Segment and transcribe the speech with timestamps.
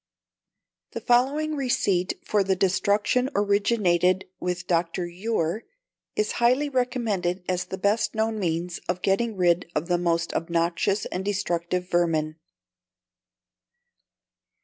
[0.93, 5.05] The following receipt for the destruction originated with Dr.
[5.05, 5.63] Ure, and
[6.15, 11.05] is highly recommended as the best known means of getting rid of these most obnoxious
[11.05, 12.37] and destructive vermin.